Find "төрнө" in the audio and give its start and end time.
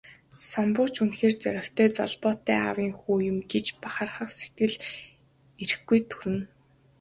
6.11-6.43